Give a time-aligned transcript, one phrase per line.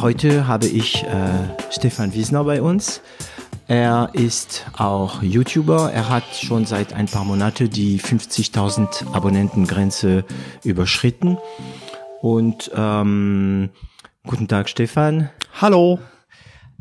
[0.00, 3.00] Heute habe ich äh, Stefan Wiesner bei uns.
[3.66, 5.90] Er ist auch YouTuber.
[5.90, 10.24] Er hat schon seit ein paar Monaten die 50.000 Abonnentengrenze
[10.62, 11.38] überschritten.
[12.20, 13.70] Und ähm,
[14.24, 15.30] guten Tag, Stefan.
[15.60, 15.98] Hallo.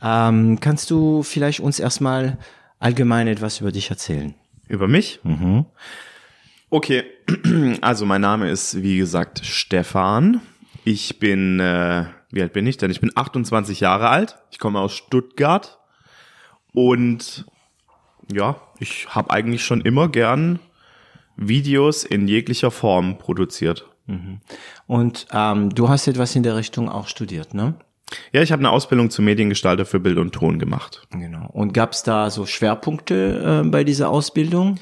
[0.03, 2.37] Ähm, kannst du vielleicht uns erstmal
[2.79, 4.35] allgemein etwas über dich erzählen?
[4.67, 5.21] Über mich?
[5.23, 5.65] Mhm.
[6.69, 7.03] Okay,
[7.81, 10.41] also mein Name ist wie gesagt Stefan.
[10.83, 12.05] Ich bin, äh,
[12.35, 12.91] wie alt bin ich denn?
[12.91, 14.37] Ich bin 28 Jahre alt.
[14.51, 15.79] Ich komme aus Stuttgart
[16.73, 17.45] und
[18.31, 20.59] ja, ich habe eigentlich schon immer gern
[21.37, 23.87] Videos in jeglicher Form produziert.
[24.87, 27.75] Und ähm, du hast etwas in der Richtung auch studiert, ne?
[28.31, 31.07] Ja, ich habe eine Ausbildung zum Mediengestalter für Bild und Ton gemacht.
[31.09, 31.49] Genau.
[31.51, 34.77] Und gab es da so Schwerpunkte äh, bei dieser Ausbildung?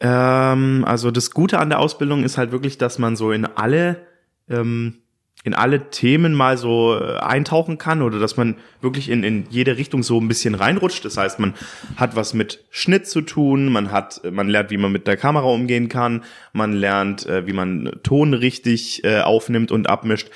[0.00, 4.08] Ähm, also das Gute an der Ausbildung ist halt wirklich, dass man so in alle
[4.48, 5.01] ähm,
[5.44, 9.76] in alle Themen mal so äh, eintauchen kann oder dass man wirklich in, in jede
[9.76, 11.04] Richtung so ein bisschen reinrutscht.
[11.04, 11.54] Das heißt, man
[11.96, 15.46] hat was mit Schnitt zu tun, man hat, man lernt, wie man mit der Kamera
[15.46, 20.30] umgehen kann, man lernt, äh, wie man Ton richtig äh, aufnimmt und abmischt.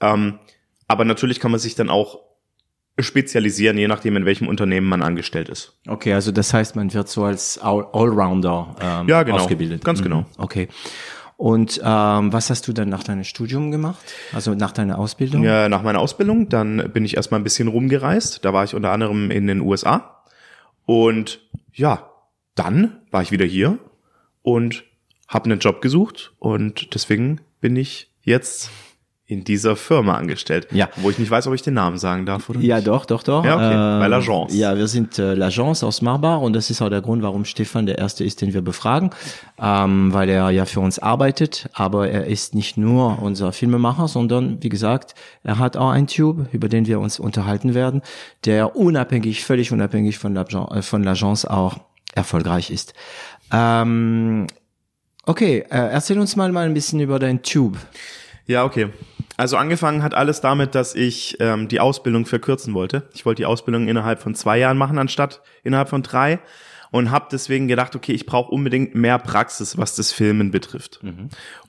[0.00, 0.38] Ähm,
[0.86, 2.20] aber natürlich kann man sich dann auch
[2.98, 5.78] spezialisieren, je nachdem, in welchem Unternehmen man angestellt ist.
[5.88, 9.38] Okay, also das heißt, man wird so als All- Allrounder ähm, Ja, genau.
[9.38, 9.82] ausgebildet.
[9.82, 10.26] Ganz genau.
[10.36, 10.68] Okay.
[11.42, 14.14] Und ähm, was hast du dann nach deinem Studium gemacht?
[14.32, 15.42] Also nach deiner Ausbildung?
[15.42, 18.44] Ja, nach meiner Ausbildung, dann bin ich erstmal ein bisschen rumgereist.
[18.44, 20.22] Da war ich unter anderem in den USA.
[20.86, 21.40] Und
[21.72, 22.08] ja,
[22.54, 23.80] dann war ich wieder hier
[24.42, 24.84] und
[25.26, 26.32] habe einen Job gesucht.
[26.38, 28.70] Und deswegen bin ich jetzt
[29.32, 30.68] in dieser Firma angestellt.
[30.72, 30.88] Ja.
[30.96, 32.60] Wo ich nicht weiß, ob ich den Namen sagen darf, oder?
[32.60, 33.44] Ja, doch, doch, doch.
[33.44, 33.72] Ja, okay.
[33.72, 34.54] Ähm, Bei L'Agence.
[34.54, 37.86] Ja, wir sind äh, L'Agence aus Marbach und das ist auch der Grund, warum Stefan
[37.86, 39.10] der Erste ist, den wir befragen,
[39.60, 44.58] ähm, weil er ja für uns arbeitet, aber er ist nicht nur unser Filmemacher, sondern
[44.62, 48.02] wie gesagt, er hat auch einen Tube, über den wir uns unterhalten werden,
[48.44, 51.78] der unabhängig, völlig unabhängig von L'Agence äh, von L'Agence auch
[52.14, 52.94] erfolgreich ist.
[53.52, 54.46] Ähm,
[55.26, 57.78] okay, äh, erzähl uns mal mal ein bisschen über dein Tube.
[58.46, 58.88] Ja, okay.
[59.42, 63.08] Also angefangen hat alles damit, dass ich ähm, die Ausbildung verkürzen wollte.
[63.12, 66.38] Ich wollte die Ausbildung innerhalb von zwei Jahren machen, anstatt innerhalb von drei.
[66.92, 71.00] Und habe deswegen gedacht, okay, ich brauche unbedingt mehr Praxis, was das Filmen betrifft.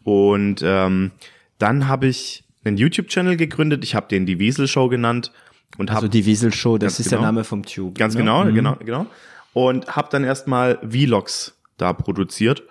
[0.03, 1.09] Und ähm,
[1.57, 3.83] dann habe ich einen YouTube-Channel gegründet.
[3.83, 5.31] Ich habe den die Wiesel Show genannt
[5.79, 7.21] und habe Also die Wiesel Show, das ist genau.
[7.21, 7.97] der Name vom Tube.
[7.97, 8.19] Ganz ne?
[8.19, 9.07] genau, genau, genau.
[9.53, 12.61] Und habe dann erstmal Vlogs da produziert,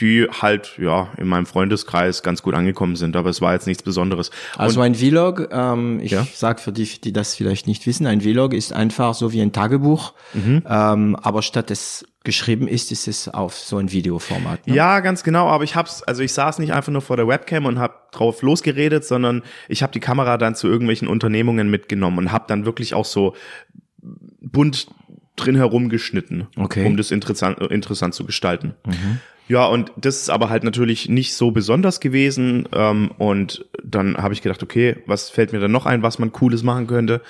[0.00, 3.82] die halt ja in meinem Freundeskreis ganz gut angekommen sind, aber es war jetzt nichts
[3.82, 4.30] Besonderes.
[4.56, 6.26] Also ein Vlog, ähm, ich Ja.
[6.32, 9.52] sag für die, die das vielleicht nicht wissen, ein Vlog ist einfach so wie ein
[9.52, 10.62] Tagebuch, Mhm.
[10.68, 14.66] ähm, aber statt es geschrieben ist, ist es auf so ein Videoformat.
[14.66, 14.74] Ne?
[14.74, 17.64] Ja, ganz genau, aber ich hab's, also ich saß nicht einfach nur vor der Webcam
[17.64, 22.32] und hab drauf losgeredet, sondern ich habe die Kamera dann zu irgendwelchen Unternehmungen mitgenommen und
[22.32, 23.34] hab dann wirklich auch so
[24.40, 24.86] bunt
[25.36, 26.84] drin herumgeschnitten, Okay.
[26.86, 28.74] um das interessant, interessant zu gestalten.
[29.50, 32.68] Ja, und das ist aber halt natürlich nicht so besonders gewesen.
[32.72, 36.30] Ähm, und dann habe ich gedacht, okay, was fällt mir dann noch ein, was man
[36.30, 37.20] Cooles machen könnte?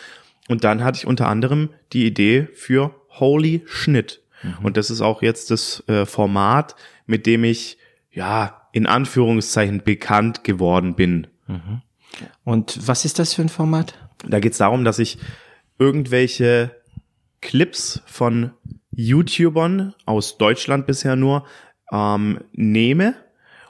[0.46, 4.20] Und dann hatte ich unter anderem die Idee für Holy Schnitt.
[4.62, 6.76] Und das ist auch jetzt das äh, Format,
[7.06, 7.78] mit dem ich
[8.10, 11.26] ja in Anführungszeichen bekannt geworden bin.
[12.44, 13.94] Und was ist das für ein Format?
[14.28, 15.16] Da geht es darum, dass ich
[15.78, 16.70] irgendwelche
[17.40, 18.50] Clips von
[18.92, 21.46] YouTubern aus Deutschland bisher nur
[21.90, 23.14] ähm, nehme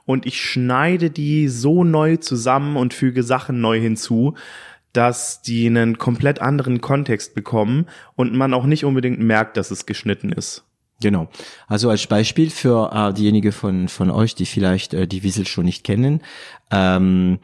[0.06, 4.34] und ich schneide die so neu zusammen und füge Sachen neu hinzu,
[4.92, 7.86] dass die einen komplett anderen Kontext bekommen
[8.16, 10.64] und man auch nicht unbedingt merkt, dass es geschnitten ist.
[11.00, 11.28] Genau.
[11.66, 15.64] Also als Beispiel für äh, diejenigen von, von euch, die vielleicht äh, die Wiesel schon
[15.64, 16.22] nicht kennen.
[16.70, 17.38] Ähm,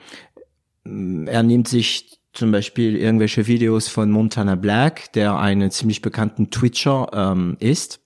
[0.84, 7.08] er nimmt sich zum Beispiel irgendwelche Videos von Montana Black, der einen ziemlich bekannten Twitcher
[7.14, 8.00] ähm, ist.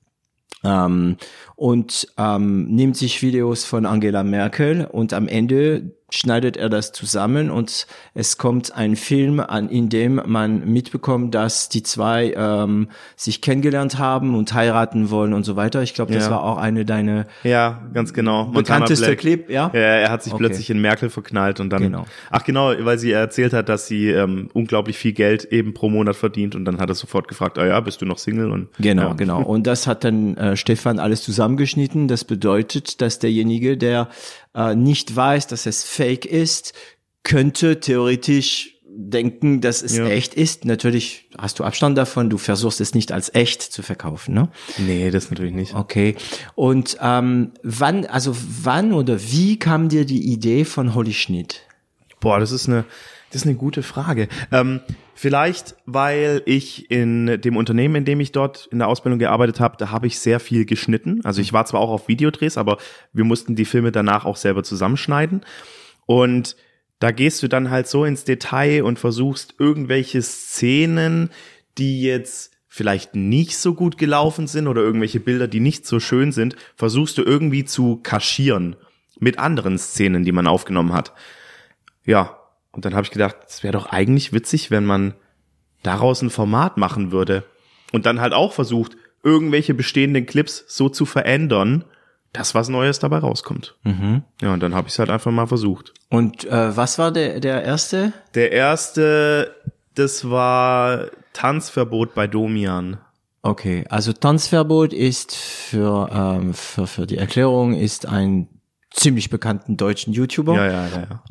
[0.62, 1.16] Ähm,
[1.60, 7.50] und ähm, nimmt sich Videos von Angela Merkel und am Ende schneidet er das zusammen
[7.50, 13.40] und es kommt ein Film an, in dem man mitbekommt, dass die zwei ähm, sich
[13.40, 15.82] kennengelernt haben und heiraten wollen und so weiter.
[15.82, 16.30] Ich glaube, das Ja.
[16.32, 18.44] war auch eine deine Ja, ganz genau.
[18.46, 19.16] Montana bekannteste.
[19.16, 19.70] Clip, ja?
[19.72, 20.44] Ja, er hat sich Okay.
[20.44, 21.82] plötzlich in Merkel verknallt und dann.
[21.82, 22.04] Genau.
[22.30, 26.16] Ach genau, weil sie erzählt hat, dass sie ähm, unglaublich viel Geld eben pro Monat
[26.16, 28.50] verdient und dann hat er sofort gefragt, ah ja, bist du noch Single?
[28.50, 29.12] Und Genau, ja.
[29.14, 29.42] genau.
[29.50, 32.08] Und das hat dann äh, Stefan alles zusammengeschnitten.
[32.08, 34.08] Das bedeutet, dass derjenige, der
[34.54, 36.72] äh, nicht weiß, dass es fake ist,
[37.22, 40.06] könnte theoretisch denken, dass es Ja.
[40.08, 40.64] echt ist.
[40.64, 42.28] Natürlich hast du Abstand davon.
[42.28, 44.48] Du versuchst es nicht als echt zu verkaufen, ne?
[44.78, 45.74] Nee, das natürlich nicht.
[45.74, 46.16] Okay.
[46.56, 51.60] Und ähm, wann, also wann oder wie kam dir die Idee von Holy Schnitt?
[52.18, 52.84] Boah, das ist eine,
[53.30, 54.28] das ist eine gute Frage.
[54.50, 54.80] Ähm,
[55.14, 59.76] vielleicht, weil ich in dem Unternehmen, in dem ich dort in der Ausbildung gearbeitet habe,
[59.78, 61.20] da habe ich sehr viel geschnitten.
[61.24, 62.78] Also ich war zwar auch auf Videodrehs, aber
[63.12, 65.42] wir mussten die Filme danach auch selber zusammenschneiden.
[66.06, 66.56] Und
[66.98, 71.30] da gehst du dann halt so ins Detail und versuchst irgendwelche Szenen,
[71.78, 76.32] die jetzt vielleicht nicht so gut gelaufen sind oder irgendwelche Bilder, die nicht so schön
[76.32, 78.76] sind, versuchst du irgendwie zu kaschieren
[79.18, 81.12] mit anderen Szenen, die man aufgenommen hat.
[82.04, 82.39] Ja,
[82.72, 85.14] und dann habe ich gedacht, es wäre doch eigentlich witzig, wenn man
[85.82, 87.44] daraus ein Format machen würde
[87.92, 91.84] und dann halt auch versucht, irgendwelche bestehenden Clips so zu verändern,
[92.32, 93.76] dass was Neues dabei rauskommt.
[94.40, 95.92] Ja, und dann habe ich es halt einfach mal versucht.
[96.08, 98.12] Und äh, was war der, der erste?
[98.34, 99.54] Der erste,
[99.94, 102.98] das war Tanzverbot bei Domian.
[103.42, 108.48] Okay, also Tanzverbot ist für, ähm, für, für die Erklärung ist ein
[108.92, 110.54] ziemlich bekannten deutschen YouTuber.
[110.54, 111.22] Ja, ja, ja, ja.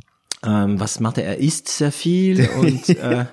[0.45, 1.25] Ähm, was macht er?
[1.25, 3.25] Er isst sehr viel und äh,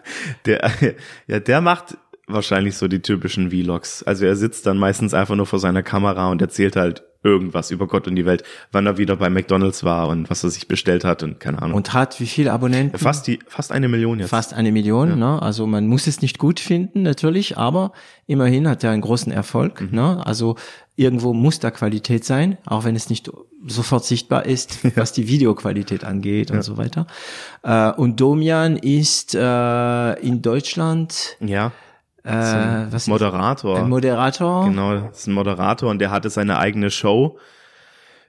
[0.44, 0.70] Der,
[1.26, 4.02] ja, der macht wahrscheinlich so die typischen Vlogs.
[4.02, 7.88] Also er sitzt dann meistens einfach nur vor seiner Kamera und erzählt halt irgendwas über
[7.88, 11.04] Gott und die Welt, wann er wieder bei McDonalds war und was er sich bestellt
[11.04, 11.76] hat und keine Ahnung.
[11.76, 12.98] und hat wie viele Abonnenten?
[12.98, 14.30] fast die, fast eine Million jetzt.
[14.30, 15.18] Fast eine Million.
[15.18, 15.42] Ne?
[15.42, 17.92] Also man muss es nicht gut finden natürlich, aber
[18.26, 19.80] immerhin hat er einen großen Erfolg.
[19.80, 19.88] Mhm.
[19.92, 20.24] Ne?
[20.24, 20.56] Also
[20.96, 23.30] irgendwo muss da Qualität sein, auch wenn es nicht
[23.66, 27.06] sofort sichtbar ist, was die Videoqualität angeht und so weiter.
[27.62, 31.72] Äh, und Domian ist äh, in Deutschland Ja.
[32.24, 33.78] äh, was Moderator.
[33.78, 34.64] ein Moderator.
[34.64, 37.38] Genau, das ist ein Moderator und der hatte seine eigene Show,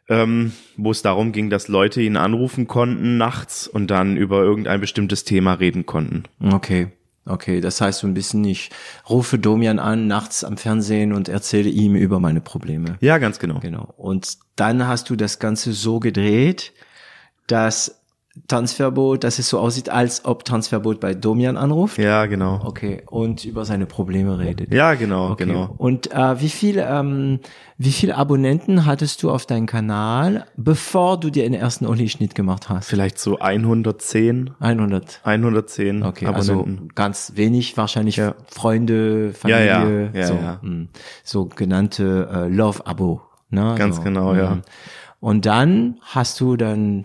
[0.09, 4.79] ähm, wo es darum ging, dass Leute ihn anrufen konnten nachts und dann über irgendein
[4.81, 6.23] bestimmtes Thema reden konnten.
[6.43, 6.91] Okay.
[7.27, 8.69] Okay, das heißt so ein bisschen, ich
[9.09, 12.97] rufe Domian an nachts am Fernsehen und erzähle ihm über meine Probleme.
[13.01, 13.59] Ja, ganz genau.
[13.59, 13.93] Genau.
[13.97, 16.73] Und dann hast du das Ganze so gedreht,
[17.47, 18.01] dass
[18.47, 21.97] Tanzverbot, dass es so aussieht, als ob Tanzverbot bei Domian anruft.
[21.97, 22.61] Ja, genau.
[22.63, 23.03] Okay.
[23.07, 24.73] Und über seine Probleme redet.
[24.73, 25.45] Ja, genau, Okay.
[25.45, 25.73] genau.
[25.77, 27.39] Und äh, wie viel, ähm,
[27.77, 32.69] wie viel Abonnenten hattest du auf deinem Kanal, bevor du dir den ersten Oli-Schnitt gemacht
[32.69, 32.87] hast?
[32.87, 35.21] Vielleicht so 110, 100.
[35.23, 36.79] 110 Okay, Abonnenten.
[36.79, 38.35] also ganz wenig, wahrscheinlich Ja.
[38.47, 39.79] Freunde, Ja, ja.
[39.79, 40.59] Familie, Ja, so, ja.
[40.61, 40.85] mh.
[41.23, 43.21] so genannte äh, Love-Abo.
[43.49, 43.75] Ne?
[43.77, 44.55] Ganz so, genau, ja.
[44.55, 44.61] mh.
[45.19, 47.01] Und dann hast du dann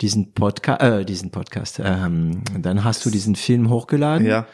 [0.00, 4.26] diesen Podcast, äh, diesen Podcast, ähm, dann hast du diesen Film hochgeladen.
[4.26, 4.46] ja.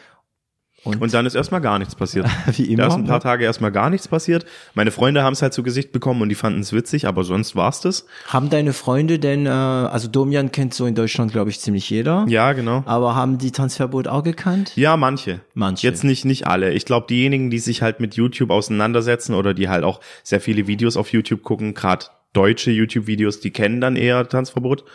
[0.83, 2.27] Und, Und dann ist erstmal gar nichts passiert.
[2.55, 2.83] wie immer.
[2.83, 3.23] Da ist ein paar ne?
[3.23, 4.45] Tage erstmal gar nichts passiert.
[4.73, 7.55] Meine Freunde haben es halt zu Gesicht bekommen und die fanden es witzig, aber sonst
[7.55, 8.05] war's das.
[8.27, 12.25] Haben deine Freunde denn, äh, also Domian kennt so in Deutschland, glaube ich, ziemlich jeder.
[12.29, 12.83] Ja, genau.
[12.85, 14.73] Aber haben die Tanzverbot auch gekannt?
[14.75, 15.41] Ja, manche.
[15.55, 15.85] Manche.
[15.85, 16.71] Jetzt nicht, nicht alle.
[16.71, 20.67] Ich glaube, diejenigen, die sich halt mit YouTube auseinandersetzen oder die halt auch sehr viele
[20.67, 24.85] Videos auf YouTube gucken, gerade deutsche YouTube-Videos, die kennen dann eher Tanzverbot.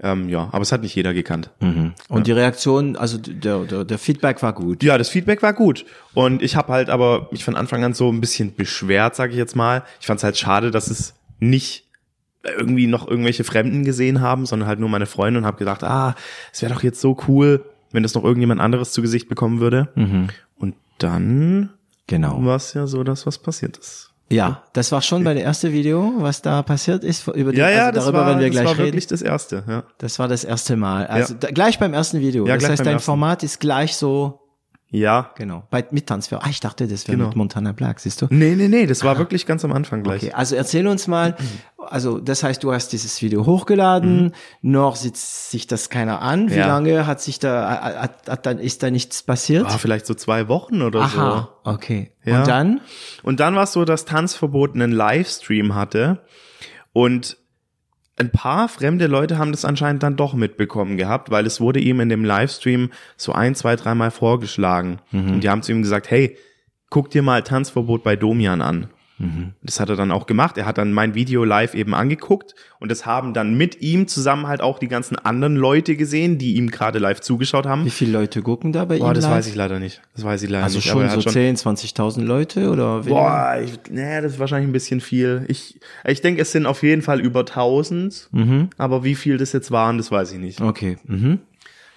[0.00, 1.50] Ähm, ja, aber es hat nicht jeder gekannt.
[1.60, 1.92] Mhm.
[2.08, 4.82] Und die Reaktion, also der, der, der Feedback war gut.
[4.84, 5.84] Ja, das Feedback war gut.
[6.14, 9.38] Und ich habe halt aber mich von Anfang an so ein bisschen beschwert, sage ich
[9.38, 9.82] jetzt mal.
[10.00, 11.84] Ich fand es halt schade, dass es nicht
[12.44, 16.14] irgendwie noch irgendwelche Fremden gesehen haben, sondern halt nur meine Freunde und habe gedacht, ah,
[16.52, 19.88] es wäre doch jetzt so cool, wenn das noch irgendjemand anderes zu Gesicht bekommen würde.
[20.56, 21.70] Und dann
[22.06, 22.42] Genau.
[22.44, 24.07] war es ja so, dass was passiert ist.
[24.30, 27.26] Ja, das war schon bei der erste Video, was da passiert ist.
[27.28, 28.84] Über die, Ja, ja, also das darüber war, werden wir das gleich war reden.
[28.86, 29.64] wirklich das erste.
[29.66, 29.84] Ja.
[29.98, 31.06] Das war das erste Mal.
[31.06, 31.40] Also Ja.
[31.40, 32.46] da, gleich beim ersten Video.
[32.46, 33.06] Ja, das heißt, dein ersten.
[33.06, 34.40] Format ist gleich so,
[34.90, 35.30] ja.
[35.36, 36.46] genau, bei, mit Tanzverbot.
[36.46, 37.28] Ah, ich dachte, das wäre Genau.
[37.28, 38.26] mit Montana Black, siehst du?
[38.30, 40.22] Nee, nee, nee, das war wirklich ganz am Anfang gleich.
[40.24, 41.34] Okay, also erzähl uns mal,
[41.90, 46.48] also das heißt, du hast dieses Video hochgeladen, noch sitzt sich das keiner an.
[46.50, 46.58] Wie Mhm.
[46.58, 46.66] Ja.
[46.66, 49.64] lange hat sich da, hat, hat dann, ist da nichts passiert?
[49.64, 52.12] War vielleicht so zwei Wochen oder Aha, okay.
[52.24, 52.40] Ja.
[52.40, 52.80] Und dann?
[53.22, 56.20] Und dann war es so, dass Tanzverbot einen Livestream hatte
[56.92, 57.36] und
[58.20, 62.00] ein paar fremde Leute haben das anscheinend dann doch mitbekommen gehabt, weil es wurde ihm
[62.00, 64.98] in dem Livestream so ein, zwei, dreimal vorgeschlagen.
[65.12, 66.36] Und die haben zu ihm gesagt, hey,
[66.90, 68.88] guck dir mal Tanzverbot bei Domian an.
[69.62, 70.56] Das hat er dann auch gemacht.
[70.58, 74.46] Er hat dann mein Video live eben angeguckt und das haben dann mit ihm zusammen
[74.46, 77.84] halt auch die ganzen anderen Leute gesehen, die ihm gerade live zugeschaut haben.
[77.84, 79.32] Wie viele Leute gucken da bei Boah, ihm das live?
[79.32, 80.00] weiß ich leider nicht.
[80.14, 80.86] Das weiß ich leider Also nicht.
[80.88, 83.20] schon er so hat 10, 20.000 Leute oder weniger?
[83.20, 85.44] Boah, ich, nee, das ist wahrscheinlich ein bisschen viel.
[85.48, 88.28] Ich, ich denke, es sind auf jeden Fall über 1000.
[88.30, 88.70] Mhm.
[88.78, 90.60] Aber wie viel das jetzt waren, das weiß ich nicht.
[90.60, 90.96] Okay.
[91.06, 91.40] Mhm.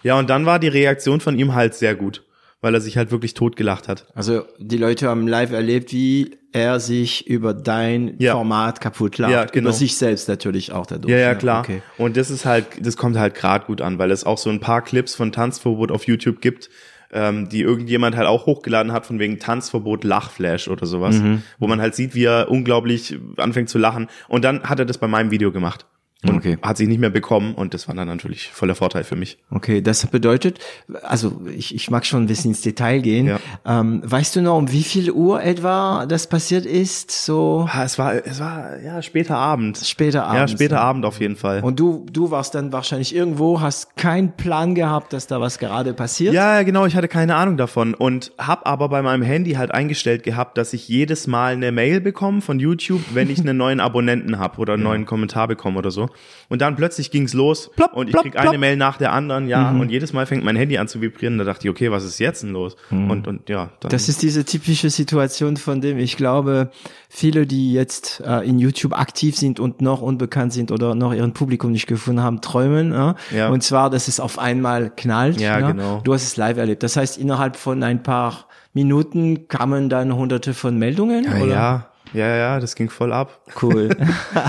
[0.03, 2.23] Ja, und dann war die Reaktion von ihm halt sehr gut,
[2.61, 4.05] weil er sich halt wirklich totgelacht hat.
[4.13, 8.33] Also die Leute haben live erlebt, wie er sich über dein Ja.
[8.33, 9.31] Format kaputt lacht.
[9.31, 9.69] Ja, genau.
[9.69, 11.11] Über sich selbst natürlich auch dadurch.
[11.11, 11.61] Ja, ja, klar.
[11.61, 11.81] Okay.
[11.97, 14.59] Und das ist halt, das kommt halt gerade gut an, weil es auch so ein
[14.59, 16.69] paar Clips von Tanzverbot auf YouTube gibt,
[17.13, 21.41] ähm, die irgendjemand halt auch hochgeladen hat von wegen Tanzverbot Lachflash oder sowas, Mhm.
[21.59, 24.07] wo man halt sieht, wie er unglaublich anfängt zu lachen.
[24.27, 25.85] Und dann hat er das bei meinem Video gemacht.
[26.23, 26.57] Und Okay.
[26.61, 29.39] hat sich nicht mehr bekommen und das war dann natürlich voller Vorteil für mich.
[29.49, 30.59] Okay, das bedeutet,
[31.01, 33.25] also ich, ich mag schon ein bisschen ins Detail gehen.
[33.27, 33.39] Ja.
[33.65, 37.09] Ähm, weißt du noch, um wie viel Uhr etwa das passiert ist?
[37.09, 39.77] So Ah, es war, es war ja später Abend.
[39.83, 40.51] später Ja, abends.
[40.51, 40.81] später ne?
[40.81, 41.61] Abend auf jeden Fall.
[41.61, 45.95] Und du, du warst dann wahrscheinlich irgendwo, hast keinen Plan gehabt, dass da was gerade
[45.95, 46.35] passiert.
[46.35, 49.71] Ja, ja, genau, ich hatte keine Ahnung davon und hab aber bei meinem Handy halt
[49.71, 53.79] eingestellt gehabt, dass ich jedes Mal eine Mail bekomme von YouTube, wenn ich einen neuen
[53.79, 56.09] Abonnenten hab oder einen neuen Kommentar bekomme oder so.
[56.49, 58.47] Und dann plötzlich ging's los Plopp, und ich plopp, krieg plopp.
[58.47, 61.37] eine Mail nach der anderen, ja, und jedes Mal fängt mein Handy an zu vibrieren.
[61.37, 62.75] Da dachte ich, okay, was ist jetzt denn los?
[62.89, 66.71] Und und ja, dann Das ist diese typische Situation, von dem ich glaube,
[67.09, 71.33] viele, die jetzt äh, in YouTube aktiv sind und noch unbekannt sind oder noch ihren
[71.33, 72.91] Publikum nicht gefunden haben, träumen.
[72.91, 73.13] Äh?
[73.35, 73.49] Ja.
[73.49, 75.39] Und zwar, dass es auf einmal knallt.
[75.39, 75.67] Ja, ne?
[75.67, 76.01] genau.
[76.03, 76.83] Du hast es live erlebt.
[76.83, 81.25] Das heißt, innerhalb von ein paar Minuten kamen dann hunderte von Meldungen?
[81.25, 81.53] ja, oder?
[81.53, 83.45] ja, ja, ja, das ging voll ab.
[83.61, 83.89] Cool.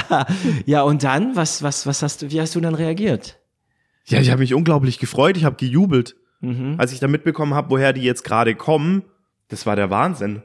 [0.66, 3.38] ja, und dann, was, was, was hast du, wie hast du dann reagiert?
[4.04, 6.16] Ja, ich habe mich unglaublich gefreut, ich habe gejubelt.
[6.40, 6.74] Mhm.
[6.78, 9.04] Als ich dann mitbekommen habe, woher die jetzt gerade kommen,
[9.48, 10.42] das war der Wahnsinn.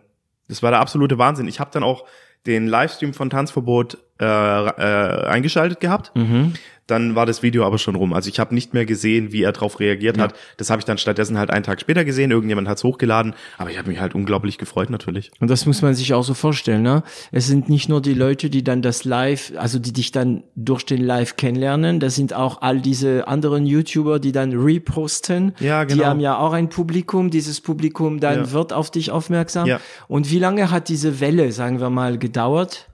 [0.48, 1.48] Das war der absolute Wahnsinn.
[1.48, 2.06] Ich habe dann auch
[2.46, 6.12] den Livestream von Tanzverbot äh, äh, eingeschaltet gehabt.
[6.16, 6.54] Mhm.
[6.88, 8.14] Dann war das Video aber schon rum.
[8.14, 10.34] Also ich habe nicht mehr gesehen, wie er darauf reagiert hat.
[10.58, 12.32] Das habe ich dann stattdessen halt einen Tag später gesehen.
[12.32, 13.36] Irgendjemand hat's hochgeladen.
[13.58, 15.32] Aber ich habe mich halt unglaublich gefreut natürlich.
[15.40, 17.04] Und das muss man sich auch so vorstellen, ne?
[17.32, 20.86] Es sind nicht nur die Leute, die dann das Live, also die dich dann durch
[20.86, 25.54] den Live kennenlernen, das sind auch all diese anderen YouTuber, die dann reposten.
[25.60, 26.06] Ja, Die genau.
[26.08, 28.52] haben ja auch ein Publikum, dieses Publikum dann Ja.
[28.52, 29.68] wird auf dich aufmerksam.
[29.68, 29.80] Ja.
[30.08, 32.87] Und wie lange hat diese Welle, sagen wir mal, gedauert?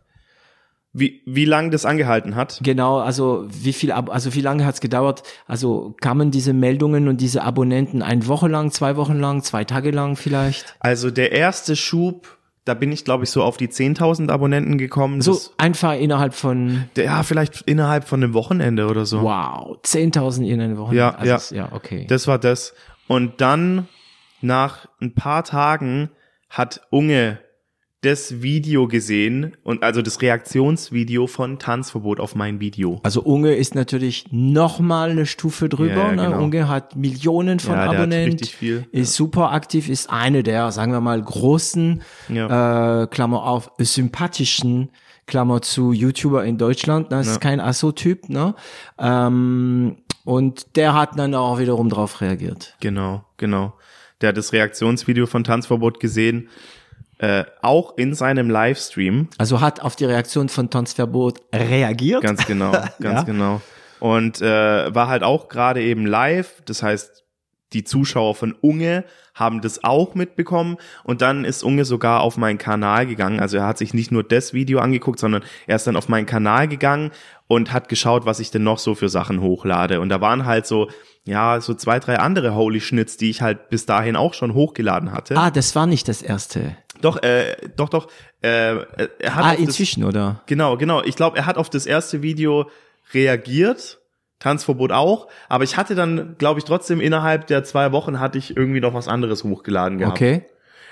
[0.96, 2.60] Wie, wie lang das angehalten hat?
[2.62, 5.24] Genau, also wie viel, Ab- also wie lange hat's gedauert?
[5.48, 9.90] Also kamen diese Meldungen und diese Abonnenten eine Woche lang, zwei Wochen lang, zwei Tage
[9.90, 10.76] lang vielleicht?
[10.80, 15.22] Also der erste Schub, da bin ich glaube ich so auf die 10.000 Abonnenten gekommen.
[15.22, 19.24] So einfach innerhalb von der, ja, vielleicht innerhalb von einem Wochenende oder so.
[19.24, 20.96] Wow, 10.000 in einer Woche.
[20.96, 21.64] Ja, also ja.
[21.64, 22.06] ja, okay.
[22.08, 22.76] Das war das.
[23.08, 23.88] Und dann,
[24.42, 26.12] nach ein paar Tagen,
[26.50, 27.40] hat Unge
[28.04, 33.00] das Video gesehen und also das Reaktionsvideo von Tanzverbot auf mein Video.
[33.04, 35.96] also Unge ist natürlich noch mal eine Stufe drüber.
[35.96, 36.24] Ja, ja, ne?
[36.28, 36.44] genau.
[36.44, 38.48] Unge hat Millionen von Ja, Abonnenten,
[38.92, 43.04] ist super aktiv, ist eine der, sagen wir mal, großen, Ja.
[43.04, 44.90] äh, Klammer auf, sympathischen
[45.26, 47.12] Klammer zu YouTuber in Deutschland.
[47.12, 48.28] Das ist kein Asso-Typ.
[48.28, 48.56] Ne?
[49.00, 52.76] Ähm, und der hat dann auch wiederum drauf reagiert.
[52.82, 53.74] Genau, genau.
[54.22, 56.50] Der hat das Reaktionsvideo von Tanzverbot gesehen,
[57.24, 59.30] äh, auch in seinem Livestream.
[59.38, 62.22] Also hat auf die Reaktion von Tanzverbot reagiert.
[62.22, 63.24] Ganz genau, ganz Ja.
[63.24, 63.62] genau.
[64.02, 66.62] Und äh, war halt auch gerade eben live.
[66.66, 67.24] Das heißt,
[67.72, 70.76] die Zuschauer von Unge haben das auch mitbekommen.
[71.06, 73.40] Und dann ist Unge sogar auf meinen Kanal gegangen.
[73.40, 76.26] Also er hat sich nicht nur das Video angeguckt, sondern er ist dann auf meinen
[76.26, 77.12] Kanal gegangen
[77.48, 80.02] und hat geschaut, was ich denn noch so für Sachen hochlade.
[80.02, 80.90] Und da waren halt so,
[81.24, 85.14] ja, so zwei, drei andere Holy Schnitz, die ich halt bis dahin auch schon hochgeladen
[85.14, 85.38] hatte.
[85.38, 86.76] Ah, das war nicht das erste.
[87.04, 88.08] Doch, äh, doch, doch.
[88.42, 88.48] Äh,
[89.20, 90.42] er hat Ah, auf das, inzwischen, oder?
[90.46, 91.04] Genau, genau.
[91.04, 92.70] Ich glaube, er hat auf das erste Video
[93.14, 94.00] reagiert.
[94.40, 95.28] Tanzverbot auch.
[95.50, 98.94] Aber ich hatte dann, glaube ich, trotzdem innerhalb der zwei Wochen hatte ich irgendwie noch
[98.94, 100.18] was anderes hochgeladen gehabt.
[100.18, 100.46] Okay.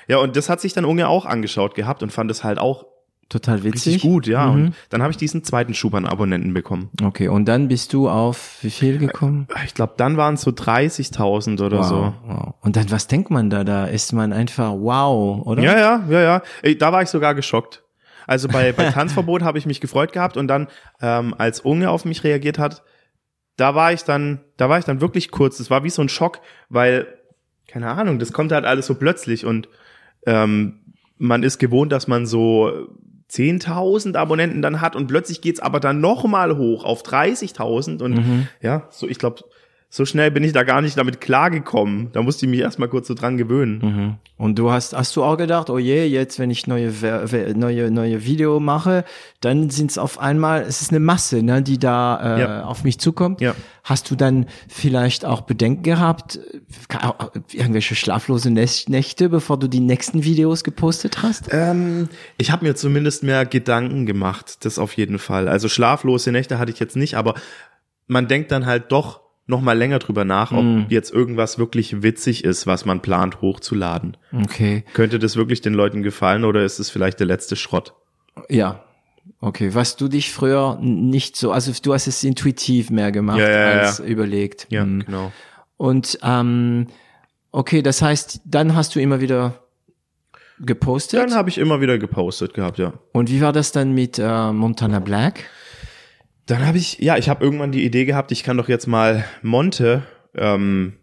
[0.07, 2.85] Ja, und das hat sich dann Unge auch angeschaut gehabt und fand es halt auch
[3.31, 3.93] Total witzig.
[3.93, 4.47] richtig gut, ja.
[4.47, 4.65] Mhm.
[4.65, 6.89] Und dann habe ich diesen zweiten Schub an Abonnenten bekommen.
[7.01, 9.47] Okay, und dann bist du auf wie viel gekommen?
[9.65, 12.13] Ich glaube, dann waren es so 30.000 oder so.
[12.25, 12.55] wow.
[12.59, 13.63] Und dann, was denkt man da?
[13.63, 15.63] Da ist man einfach wow, oder?
[15.63, 16.73] Ja, ja, ja, ja.
[16.75, 17.83] Da war ich sogar geschockt.
[18.27, 20.67] Also bei, bei Tanzverbot habe ich mich gefreut gehabt und dann,
[21.01, 22.83] ähm, als Unge auf mich reagiert hat,
[23.55, 25.57] da war ich dann, da war ich dann wirklich kurz.
[25.57, 27.07] Das war wie so ein Schock, weil,
[27.65, 29.69] keine Ahnung, das kommt halt alles so plötzlich und
[30.25, 30.81] ähm,
[31.17, 32.89] man ist gewohnt, dass man so
[33.31, 38.87] 10.000 Abonnenten dann hat und plötzlich geht's aber dann nochmal hoch auf 30.000 und ja,
[38.89, 39.43] so ich glaube
[39.93, 42.13] so schnell bin ich da gar nicht damit klargekommen.
[42.13, 43.79] Da musste ich mich erstmal kurz so dran gewöhnen.
[43.83, 44.15] Mhm.
[44.37, 46.93] Und du hast, hast du auch gedacht, oh je, jetzt, wenn ich neue,
[47.53, 49.03] neue, neue Video mache,
[49.41, 52.63] dann sind es auf einmal, es ist eine Masse, ne, die da äh, ja.
[52.63, 53.41] auf mich zukommt.
[53.41, 53.53] Ja.
[53.83, 56.39] Hast du dann vielleicht auch Bedenken gehabt,
[57.51, 61.49] irgendwelche schlaflose Nächte, bevor du die nächsten Videos gepostet hast?
[61.51, 62.07] Ähm,
[62.37, 65.49] ich habe mir zumindest mehr Gedanken gemacht, das auf jeden Fall.
[65.49, 67.35] Also schlaflose Nächte hatte ich jetzt nicht, aber
[68.07, 69.19] man denkt dann halt doch,
[69.51, 70.85] noch mal länger drüber nach, ob mm.
[70.89, 74.17] jetzt irgendwas wirklich witzig ist, was man plant hochzuladen.
[74.33, 74.83] Okay.
[74.93, 77.93] Könnte das wirklich den Leuten gefallen oder ist es vielleicht der letzte Schrott?
[78.49, 78.83] Ja.
[79.39, 83.49] Okay, was du dich früher nicht so, also du hast es intuitiv mehr gemacht ja,
[83.49, 84.05] ja, als ja.
[84.05, 84.65] überlegt.
[84.69, 85.05] Ja, mhm.
[85.05, 85.31] genau.
[85.77, 86.87] Und ähm,
[87.51, 89.59] okay, das heißt, dann hast du immer wieder
[90.59, 91.19] gepostet?
[91.19, 92.93] Dann habe ich immer wieder gepostet gehabt, ja.
[93.11, 95.43] Und wie war das dann mit äh, Montana Black?
[96.51, 99.23] Dann habe ich, ja, ich habe irgendwann die Idee gehabt, ich kann doch jetzt mal
[99.41, 100.03] Monte,
[100.35, 100.97] ähm,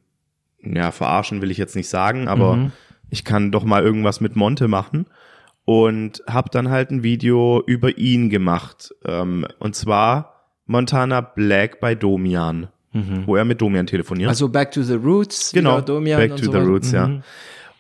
[0.63, 2.73] ja, verarschen will ich jetzt nicht sagen, aber mhm.
[3.09, 5.07] ich kann doch mal irgendwas mit Monte machen
[5.65, 11.95] und habe dann halt ein Video über ihn gemacht ähm, und zwar Montana Black bei
[11.95, 13.27] Domian, mhm.
[13.27, 14.29] wo er mit Domian telefoniert.
[14.29, 16.95] Also Back to the Roots, genau, Back to so the Roots, mhm.
[16.95, 17.23] ja.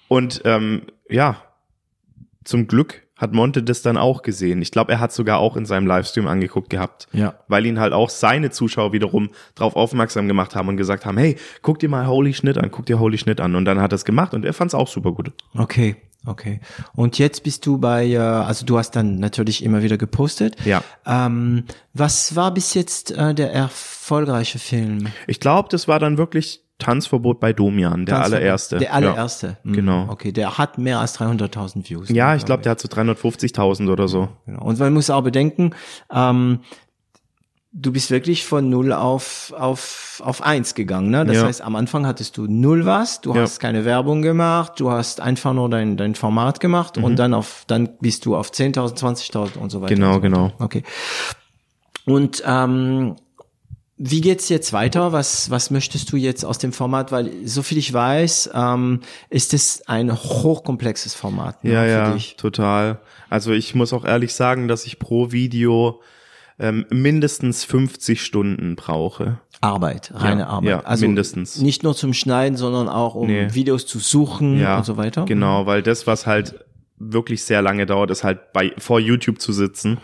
[0.08, 1.36] Und ähm, ja,
[2.44, 4.62] zum Glück hat Monte das dann auch gesehen.
[4.62, 7.08] Ich glaube, er hat sogar auch in seinem Livestream angeguckt gehabt.
[7.12, 7.34] Ja.
[7.48, 11.36] Weil ihn halt auch seine Zuschauer wiederum darauf aufmerksam gemacht haben und gesagt haben, hey,
[11.60, 13.56] guck dir mal Holy Schnitt an, guck dir Holy Schnitt an.
[13.56, 15.32] Und dann hat er es gemacht und er fand es auch super gut.
[15.54, 15.96] Okay,
[16.26, 16.60] okay.
[16.94, 20.56] Und jetzt bist du bei, äh, also du hast dann natürlich immer wieder gepostet.
[20.64, 20.84] Ja.
[21.04, 25.08] Ähm, was war bis jetzt äh, der erfolgreiche Film?
[25.26, 28.42] Ich glaube, das war dann wirklich Tanzverbot bei Domian, der Tanzverbot.
[28.42, 28.78] allererste.
[28.78, 29.46] Der allererste.
[29.46, 29.72] Ja, mhm.
[29.72, 30.06] Genau.
[30.08, 32.08] Okay, der hat mehr als 300.000 Views.
[32.08, 34.28] Ja, ich glaube, der hat so 350.000 oder so.
[34.46, 34.62] Genau.
[34.62, 35.72] Und man muss auch bedenken,
[36.12, 36.60] ähm,
[37.72, 41.24] du bist wirklich von null auf auf auf eins gegangen, ne?
[41.24, 41.44] Das ja.
[41.44, 43.42] heißt, am Anfang hattest du null was, du ja.
[43.42, 47.04] hast keine Werbung gemacht, du hast einfach nur dein dein Format gemacht mhm.
[47.04, 49.94] und dann auf dann bist du auf 10.000, 20.000 und so weiter.
[49.94, 50.52] Genau, so genau.
[50.58, 50.82] Okay.
[52.04, 53.16] Und ähm,
[53.98, 55.12] wie geht's jetzt weiter?
[55.12, 57.10] Was, was möchtest du jetzt aus dem Format?
[57.10, 61.64] Weil, so viel ich weiß, ähm, ist es ein hochkomplexes Format.
[61.64, 62.36] Ne, ja, ja, dich.
[62.36, 63.00] total.
[63.28, 66.00] Also ich muss auch ehrlich sagen, dass ich pro Video
[66.60, 69.40] ähm, mindestens 50 Stunden brauche.
[69.60, 70.68] Arbeit, reine ja, Arbeit.
[70.68, 71.58] Ja, also mindestens.
[71.60, 73.52] Nicht nur zum Schneiden, sondern auch um nee.
[73.52, 75.24] Videos zu suchen ja, und so weiter.
[75.24, 76.64] Genau, weil das, was halt
[76.98, 79.98] wirklich sehr lange dauert, ist halt bei vor YouTube zu sitzen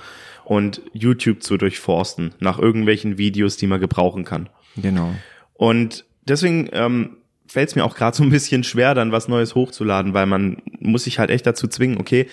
[0.44, 4.48] und YouTube zu durchforsten nach irgendwelchen Videos, die man gebrauchen kann.
[4.76, 5.14] Genau.
[5.54, 9.54] Und deswegen ähm, fällt es mir auch gerade so ein bisschen schwer, dann was Neues
[9.54, 12.28] hochzuladen, weil man muss sich halt echt dazu zwingen, okay,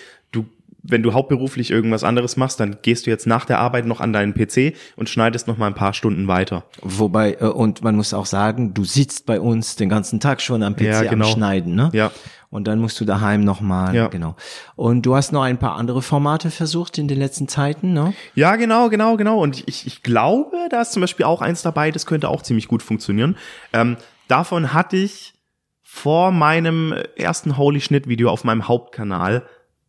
[0.84, 4.13] wenn du hauptberuflich irgendwas anderes machst, dann gehst du jetzt nach der Arbeit noch an
[4.13, 6.63] deinen PC und schneidest noch mal ein paar Stunden weiter.
[6.82, 10.63] Wobei, äh, und man muss auch sagen, du sitzt bei uns den ganzen Tag schon
[10.63, 11.26] am PC ja, genau.
[11.26, 11.89] am Schneiden, ne?
[11.94, 12.12] Ja.
[12.50, 14.08] Und dann musst du daheim nochmal, ja.
[14.08, 14.36] genau.
[14.76, 18.13] Und du hast noch ein paar andere Formate versucht in den letzten Zeiten, ne?
[18.36, 19.39] Ja, genau, genau, genau.
[19.39, 22.67] Und ich, ich glaube, da ist zum Beispiel auch eins dabei, das könnte auch ziemlich
[22.67, 23.38] gut funktionieren.
[23.72, 23.96] Ähm,
[24.28, 25.34] davon hatte ich
[25.82, 29.44] vor meinem ersten Holy Schnitt Video auf meinem Hauptkanal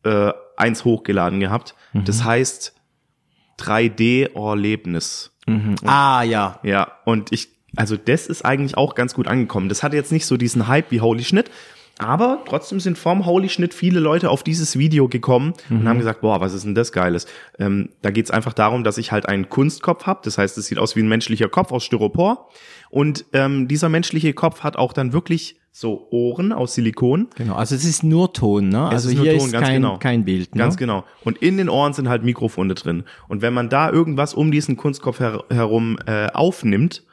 [0.05, 1.75] äh, eins hochgeladen gehabt.
[1.93, 2.05] Mhm.
[2.05, 2.75] Das heißt
[3.59, 5.33] 3D-Erlebnis.
[5.47, 5.77] Mhm.
[5.85, 6.61] Ah, ja.
[6.63, 9.69] Ja, und ich, also das ist eigentlich auch ganz gut angekommen.
[9.69, 11.51] Das hatte jetzt nicht so diesen Hype wie Holy Schnitt,
[11.99, 15.81] aber trotzdem sind vom Holy Schnitt viele Leute auf dieses Video gekommen mhm.
[15.81, 17.27] und haben gesagt, boah, was ist denn das Geiles?
[17.59, 20.21] Ähm, da geht's einfach darum, dass ich halt einen Kunstkopf habe.
[20.25, 22.49] Das heißt, es sieht aus wie ein menschlicher Kopf aus Styropor.
[22.91, 27.29] Und ähm, dieser menschliche Kopf hat auch dann wirklich so Ohren aus Silikon.
[27.35, 28.89] Genau, also es ist nur Ton, ne?
[28.89, 29.99] Es also ist hier Ton, ist kein, genau.
[29.99, 30.55] kein Bild.
[30.55, 30.59] Ne?
[30.59, 31.05] Ganz genau.
[31.25, 33.05] Und in den Ohren sind halt Mikrofone drin.
[33.29, 37.05] Und wenn man da irgendwas um diesen Kunstkopf her herum äh, aufnimmt,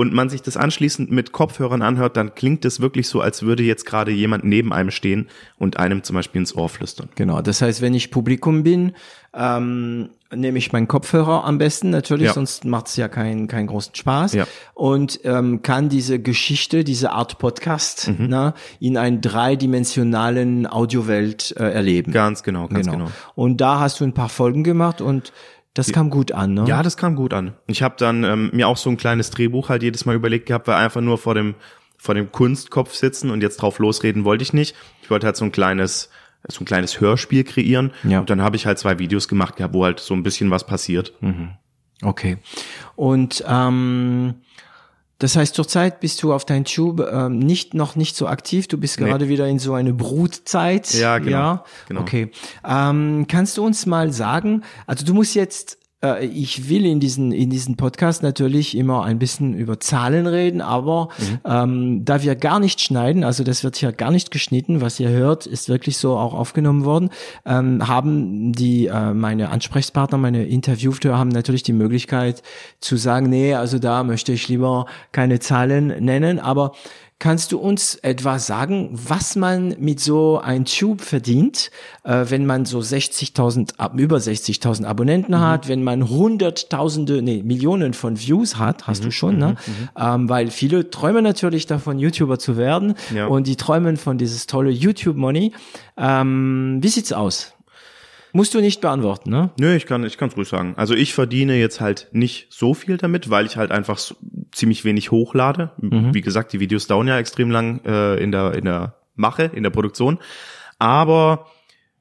[0.00, 3.62] und man sich das anschließend mit Kopfhörern anhört, dann klingt es wirklich so, als würde
[3.62, 7.10] jetzt gerade jemand neben einem stehen und einem zum Beispiel ins Ohr flüstern.
[7.16, 8.92] Genau, das heißt, wenn ich Publikum bin,
[9.34, 12.32] ähm, nehme ich meinen Kopfhörer am besten natürlich, Ja.
[12.32, 14.46] sonst macht es ja keinen keinen großen Spaß Ja.
[14.72, 18.26] und ähm, kann diese Geschichte, diese Art Podcast, Mhm.
[18.30, 22.12] na, in einer dreidimensionalen Audiowelt äh, erleben.
[22.12, 23.10] Ganz genau, ganz genau.
[23.34, 25.32] Und da hast du ein paar Folgen gemacht und
[25.74, 26.64] das kam gut an, ne?
[26.66, 27.54] Ja, das kam gut an.
[27.66, 30.66] Ich habe dann ähm, mir auch so ein kleines Drehbuch halt jedes Mal überlegt gehabt,
[30.68, 31.54] weil einfach nur vor dem
[31.96, 34.74] vor dem Kunstkopf sitzen und jetzt drauf losreden wollte ich nicht.
[35.02, 36.08] Ich wollte halt so ein kleines
[36.48, 38.20] so ein kleines Hörspiel kreieren Ja.
[38.20, 40.64] und dann habe ich halt zwei Videos gemacht gehabt, wo halt so ein bisschen was
[40.66, 41.12] passiert.
[42.02, 42.38] Okay.
[42.96, 44.36] Und ähm,
[45.20, 48.66] das heißt, zurzeit bist du auf dein Tube ähm, nicht noch nicht so aktiv.
[48.66, 49.06] Du bist Nee.
[49.06, 50.92] gerade wieder in so eine Brutzeit.
[50.94, 51.64] Ja, genau, Ja?
[51.88, 52.00] genau.
[52.00, 52.32] Okay.
[52.66, 54.62] Ähm, kannst du uns mal sagen?
[54.86, 55.78] Also du musst jetzt
[56.22, 61.10] ich will in diesen, in diesen Podcast natürlich immer ein bisschen über Zahlen reden, aber
[61.18, 61.38] mhm.
[61.44, 65.10] ähm, da wir gar nicht schneiden, also das wird hier gar nicht geschnitten, was ihr
[65.10, 67.10] hört, ist wirklich so auch aufgenommen worden,
[67.44, 72.42] ähm, haben die, äh, meine Ansprechpartner, meine Interviewter haben natürlich die Möglichkeit
[72.80, 76.72] zu sagen, nee, also da möchte ich lieber keine Zahlen nennen, aber
[77.20, 81.70] Kannst du uns etwas sagen, was man mit so ein Tube verdient,
[82.02, 85.40] äh, wenn man so 60.000, über 60.000 Abonnenten mhm.
[85.40, 89.04] hat, wenn man hunderttausende, nee, Millionen von Views hat, hast mhm.
[89.04, 89.48] du schon, ne?
[89.48, 89.72] Mhm.
[89.72, 89.88] mhm.
[89.98, 93.26] Ähm, weil viele träumen natürlich davon, YouTuber zu werden ja.
[93.26, 95.52] und die träumen von dieses tolle YouTube-Money.
[95.98, 97.52] Ähm, wie sieht's aus?
[98.32, 99.50] Musst du nicht beantworten, ne?
[99.58, 100.74] Nö, ich kann ich kann's ruhig sagen.
[100.76, 104.14] Also ich verdiene jetzt halt nicht so viel damit, weil ich halt einfach so,
[104.52, 105.72] ziemlich wenig hochlade.
[105.78, 106.14] Mhm.
[106.14, 109.62] Wie gesagt, die Videos dauern ja extrem lang äh, in der in der Mache, in
[109.62, 110.18] der Produktion.
[110.78, 111.46] Aber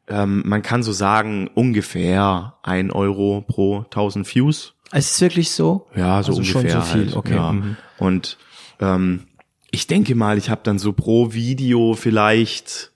[0.08, 4.74] ähm, man kann so sagen ungefähr ein Euro pro 1000 Views.
[4.92, 5.88] Es ist wirklich so?
[5.96, 6.72] Ja, so also ungefähr.
[6.72, 7.06] Schon so viel.
[7.08, 7.36] Halt, okay.
[7.36, 7.52] Ja.
[7.52, 7.78] Mhm.
[7.98, 8.38] Und
[8.80, 9.28] ähm,
[9.72, 12.92] ich denke mal, ich habe dann so pro Video vielleicht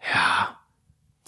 [0.00, 0.53] ja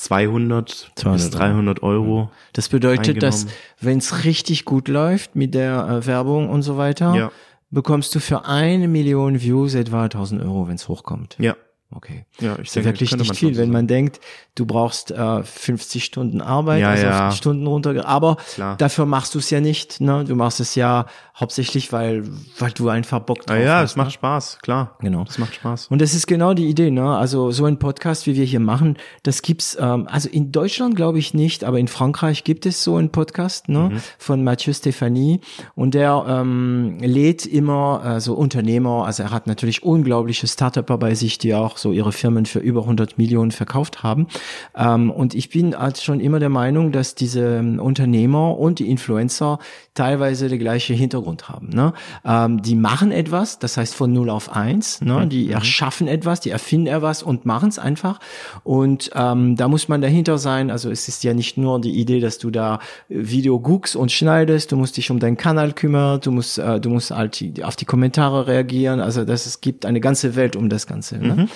[0.06, 2.30] 200, 200 bis 300 Euro.
[2.52, 3.46] Das bedeutet, dass
[3.80, 7.32] wenn es richtig gut läuft mit der äh, Werbung und so weiter, ja.
[7.70, 11.36] bekommst du für eine Million Views etwa 1000 Euro, wenn es hochkommt.
[11.40, 11.56] Ja.
[11.90, 12.24] Okay.
[12.40, 14.20] Ja, ich das denke, wirklich nicht viel, wenn man denkt,
[14.56, 17.30] du brauchst äh, 50 Stunden Arbeit, ja, also ja.
[17.30, 18.76] Stunden runter, aber Klar.
[18.78, 20.24] dafür machst du es ja nicht, ne?
[20.24, 21.06] Du machst es ja
[21.38, 22.24] hauptsächlich, weil
[22.58, 23.66] weil du einfach Bock drauf ah, ja, hast.
[23.66, 24.12] Ja, es macht ne?
[24.12, 24.96] Spaß, klar.
[25.00, 25.24] Genau.
[25.28, 25.88] Es macht Spaß.
[25.88, 27.16] Und das ist genau die Idee, ne?
[27.16, 31.18] Also so ein Podcast, wie wir hier machen, das gibt's ähm, also in Deutschland glaube
[31.18, 33.90] ich nicht, aber in Frankreich gibt es so einen Podcast, ne?
[33.92, 34.00] Mhm.
[34.18, 35.40] Von Mathieu Stéphanie
[35.74, 41.14] und der ähm, lädt immer äh, so Unternehmer, also er hat natürlich unglaubliche Startupper bei
[41.14, 44.28] sich, die auch so ihre Firmen für über 100 Millionen verkauft haben.
[44.76, 48.90] Ähm, und ich bin halt schon immer der Meinung, dass diese ähm, Unternehmer und die
[48.90, 49.58] Influencer
[49.94, 51.70] teilweise der gleiche Hintergrund haben.
[51.70, 51.92] Ne?
[52.24, 55.24] Ähm, die machen etwas, das heißt von 0 auf 1, ne?
[55.24, 55.28] Mhm.
[55.28, 55.52] die mhm.
[55.52, 58.20] erschaffen etwas, die erfinden etwas und machen es einfach.
[58.62, 60.70] Und ähm, da muss man dahinter sein.
[60.70, 62.78] Also es ist ja nicht nur die Idee, dass du da
[63.08, 66.90] Video guckst und schneidest, du musst dich um deinen Kanal kümmern, du musst, äh, du
[66.90, 69.00] musst halt auf die Kommentare reagieren.
[69.00, 71.18] Also das, es gibt eine ganze Welt um das Ganze.
[71.18, 71.34] Ne?
[71.34, 71.48] Mhm.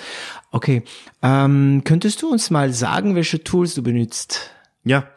[0.51, 0.83] Okay.
[1.21, 4.51] Ähm, könntest du uns mal sagen, welche Tools du benutzt?
[4.83, 5.07] Ja,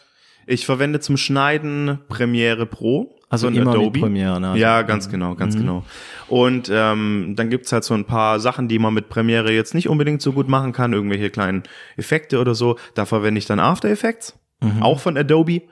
[0.46, 3.18] ich verwende zum Schneiden Premiere Pro.
[3.28, 3.98] Also immer Adobe.
[3.98, 4.56] Premiere, ne?
[4.56, 5.60] Ja, ganz genau, ganz mhm.
[5.60, 5.84] genau.
[6.28, 9.88] Und ähm, dann gibt's halt so ein paar Sachen, die man mit Premiere jetzt nicht
[9.88, 11.64] unbedingt so gut machen kann, irgendwelche kleinen
[11.96, 12.78] Effekte oder so.
[12.94, 14.82] Da verwende ich dann After Effects, mhm.
[14.82, 15.62] auch von Adobe.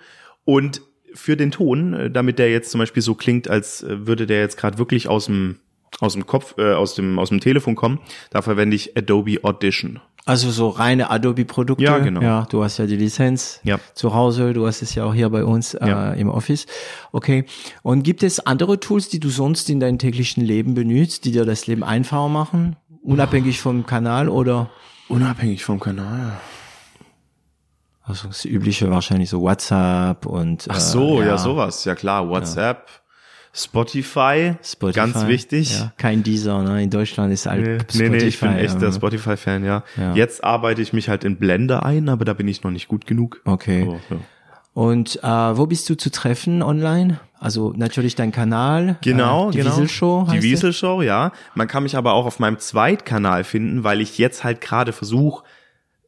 [0.44, 0.82] Und
[1.14, 4.40] für den Ton, äh, damit der jetzt zum Beispiel so klingt, als äh, würde der
[4.40, 5.58] jetzt gerade wirklich aus dem
[6.00, 8.00] aus dem Kopf, äh, aus dem aus dem Telefon kommen,
[8.30, 10.00] da verwende ich Adobe Audition.
[10.24, 11.82] Also so reine Adobe-Produkte.
[11.82, 12.20] Ja, genau.
[12.20, 13.78] Ja, du hast ja die Lizenz ja.
[13.94, 16.12] zu Hause, du hast es ja auch hier bei uns äh, ja.
[16.12, 16.66] im Office.
[17.10, 17.44] Okay.
[17.82, 21.44] Und gibt es andere Tools, die du sonst in deinem täglichen Leben benutzt, die dir
[21.44, 22.76] das Leben einfacher machen?
[23.02, 24.70] Unabhängig vom Kanal oder?
[25.08, 26.38] Unabhängig vom Kanal.
[28.04, 30.66] Also das übliche wahrscheinlich so WhatsApp und.
[30.68, 31.30] Ach so, äh, ja.
[31.32, 31.38] ja.
[31.38, 31.84] sowas.
[31.84, 33.01] Ja klar, WhatsApp.
[33.54, 35.78] Spotify, Spotify, ganz wichtig.
[35.78, 36.82] Ja, kein Deezer, ne?
[36.82, 38.02] In Deutschland ist halt nee, Spotify.
[38.02, 39.84] Nee, nee, ich bin echt ähm, der Spotify-Fan, ja.
[39.96, 40.14] ja.
[40.14, 43.06] Jetzt arbeite ich mich halt in Blender ein, aber da bin ich noch nicht gut
[43.06, 43.42] genug.
[43.44, 43.82] Okay.
[43.82, 44.20] Aber, ja.
[44.74, 47.20] Und äh, wo bist du zu treffen online?
[47.38, 48.96] Also natürlich dein Kanal.
[49.02, 49.72] Genau, äh, die genau.
[49.72, 50.28] Wieselshow.
[50.32, 51.32] Die Wieselshow, ja.
[51.54, 55.44] Man kann mich aber auch auf meinem Zweitkanal finden, weil ich jetzt halt gerade versuche,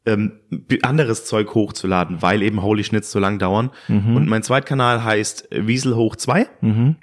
[0.06, 0.40] ähm,
[0.82, 3.70] anderes Zeug hochzuladen, weil eben Holy Schnitz so lang dauern.
[3.88, 4.16] Mhm.
[4.16, 6.46] Und mein Zweitkanal heißt Wiesel hoch 2.
[6.62, 6.96] Mhm.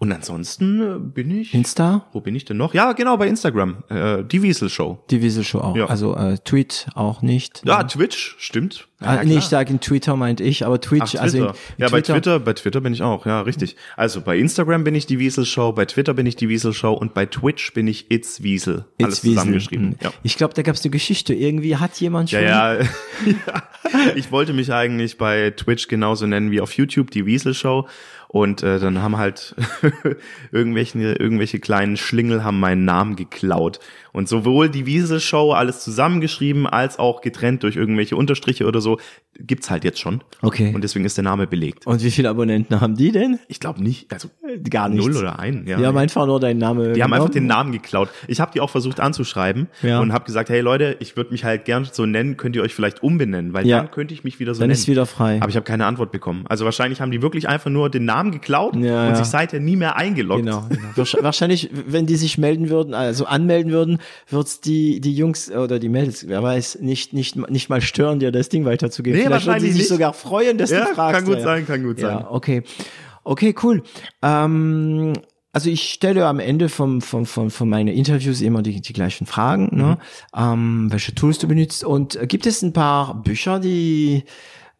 [0.00, 1.52] Und ansonsten äh, bin ich.
[1.54, 2.06] Insta?
[2.12, 2.72] Wo bin ich denn noch?
[2.72, 3.82] Ja, genau, bei Instagram.
[3.88, 5.02] Äh, die Wiesel Show.
[5.10, 5.74] Die Wiesel Show auch.
[5.76, 5.86] Ja.
[5.86, 7.62] Also äh, Tweet auch nicht.
[7.64, 8.86] Ja, Twitch, stimmt.
[9.00, 11.22] Ja, ah, nee, ich sage in Twitter meint ich, aber Twitch, Ach, Twitter.
[11.22, 11.90] also in, in Ja, Twitter.
[11.90, 13.76] bei Twitter, bei Twitter bin ich auch, ja, richtig.
[13.96, 16.92] Also bei Instagram bin ich die Wiesel Show, bei Twitter bin ich die Wiesel Show
[16.92, 18.84] und bei Twitch bin ich It's Wiesel.
[18.98, 19.34] It's Alles Wiesel.
[19.34, 19.86] zusammengeschrieben.
[19.90, 19.96] Hm.
[20.00, 20.12] Ja.
[20.24, 21.32] Ich glaube, da gab es eine Geschichte.
[21.34, 22.42] Irgendwie hat jemand schon.
[22.42, 22.80] Ja, ja.
[24.16, 27.86] ich wollte mich eigentlich bei Twitch genauso nennen wie auf YouTube, die Wiesel Show.
[28.28, 29.56] Und äh, dann haben halt
[30.52, 33.80] irgendwelche, irgendwelche kleinen Schlingel haben meinen Namen geklaut.
[34.18, 38.98] Und sowohl die Wiesel-Show, alles zusammengeschrieben, als auch getrennt durch irgendwelche Unterstriche oder so,
[39.38, 40.24] gibt's halt jetzt schon.
[40.42, 40.72] Okay.
[40.74, 41.86] Und deswegen ist der Name belegt.
[41.86, 43.38] Und wie viele Abonnenten haben die denn?
[43.46, 44.28] Ich glaube nicht, also
[44.68, 44.98] gar nicht.
[44.98, 45.68] Null oder ein.
[45.68, 45.76] Ja.
[45.76, 46.80] Die haben einfach nur deinen Namen.
[46.80, 47.02] Die genommen.
[47.04, 48.08] haben einfach den Namen geklaut.
[48.26, 50.00] Ich habe die auch versucht anzuschreiben ja.
[50.00, 52.74] und habe gesagt, hey Leute, ich würde mich halt gern so nennen, könnt ihr euch
[52.74, 53.78] vielleicht umbenennen, weil ja.
[53.78, 54.76] dann könnte ich mich wieder so dann nennen.
[54.76, 55.36] Dann ist wieder frei.
[55.40, 56.44] Aber ich habe keine Antwort bekommen.
[56.48, 59.76] Also wahrscheinlich haben die wirklich einfach nur den Namen geklaut Ja, und sich seither nie
[59.76, 60.44] mehr eingeloggt.
[60.44, 60.82] Genau, genau.
[60.96, 63.98] Wahrsch- Wahrscheinlich, wenn die sich melden würden, also anmelden würden,
[64.28, 68.30] wird's die, die Jungs oder die Mädels, wer weiß, nicht, nicht, nicht mal stören, dir
[68.32, 69.18] das Ding weiterzugeben.
[69.18, 69.88] Nee, Vielleicht wahrscheinlich sich nicht.
[69.88, 71.16] sogar freuen, dass Ja, du fragst.
[71.16, 71.44] kann gut ja.
[71.44, 72.18] sein, kann gut sein.
[72.20, 72.62] Ja, okay.
[73.24, 73.82] Okay, cool.
[74.22, 75.12] Ähm,
[75.52, 79.26] also ich stelle am Ende vom, vom, von, von meinen Interviews immer die, die gleichen
[79.26, 79.78] Fragen, Mhm.
[79.78, 79.98] ne?
[80.36, 81.84] ähm, welche Tools du benutzt.
[81.84, 84.24] Und äh, gibt es ein paar Bücher, die,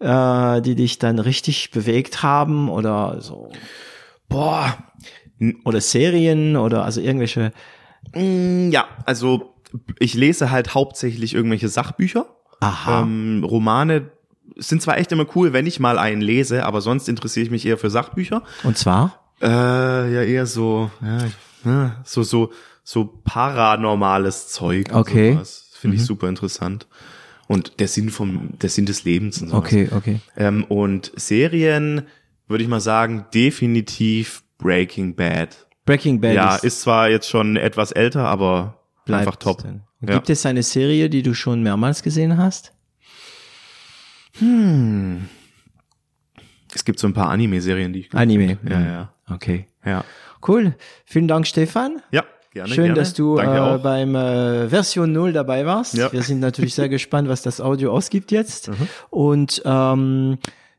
[0.00, 3.50] äh, die dich dann richtig bewegt haben oder so?
[4.28, 4.76] Boah,
[5.64, 7.52] Oder Serien oder also irgendwelche
[8.14, 9.54] Ja, also
[9.98, 12.26] ich lese halt hauptsächlich irgendwelche Sachbücher.
[12.60, 13.02] Aha.
[13.02, 14.10] Ähm, Romane
[14.56, 17.66] sind zwar echt immer cool, wenn ich mal einen lese, aber sonst interessiere ich mich
[17.66, 18.42] eher für Sachbücher.
[18.64, 19.32] Und zwar?
[19.40, 21.18] Äh, ja, eher so, ja,
[21.64, 22.50] ja, so, so,
[22.82, 24.92] so paranormales Zeug.
[24.92, 25.34] Okay.
[25.34, 25.70] sowas.
[25.74, 26.88] Finde ich super interessant.
[27.46, 29.64] Und der Sinn vom, der Sinn des Lebens und sowas.
[29.64, 30.20] Okay, okay.
[30.36, 32.02] Ähm, und Serien
[32.48, 35.67] würde ich mal sagen, definitiv Breaking Bad.
[35.88, 39.64] Breaking Bad Ja, ist, ist zwar jetzt schon etwas älter, aber bleibt einfach top.
[40.02, 40.14] Ja.
[40.14, 42.74] Gibt es eine Serie, die du schon mehrmals gesehen hast?
[46.74, 48.58] Es gibt so ein paar Anime-Serien, die ich gut Anime.
[48.58, 48.72] finde.
[48.72, 49.12] Ja, ja.
[49.30, 49.66] Okay.
[49.84, 50.04] Ja.
[50.46, 50.76] Cool.
[51.06, 52.02] Vielen Dank, Stefan.
[52.10, 52.68] Ja, gerne.
[52.74, 53.00] Schön, gerne.
[53.00, 55.94] dass du äh, beim äh, Version 0 dabei warst.
[55.96, 56.12] Ja.
[56.12, 58.68] Wir sind natürlich sehr gespannt, was das Audio ausgibt jetzt.
[58.68, 58.88] Mhm.
[59.08, 60.38] Und ähm,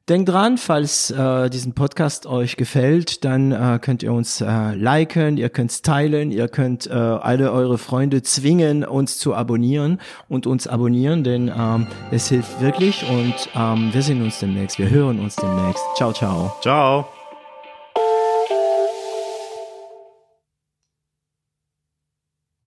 [0.09, 5.37] denkt dran, falls äh, diesen Podcast euch gefällt, dann äh, könnt ihr uns äh, liken,
[5.37, 10.67] ihr könnt teilen, ihr könnt äh, alle eure Freunde zwingen, uns zu abonnieren und uns
[10.67, 15.35] abonnieren, denn ähm, es hilft wirklich und ähm, wir sehen uns demnächst, wir hören uns
[15.35, 15.83] demnächst.
[15.95, 16.51] Ciao, ciao.
[16.61, 17.18] Ciao.